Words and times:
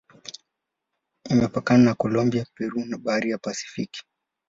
Imepakana 1.31 1.83
na 1.83 1.93
Kolombia, 1.95 2.45
Peru 2.55 2.85
na 2.85 2.97
Bahari 2.97 3.29
ya 3.31 3.37
Pasifiki. 3.37 4.03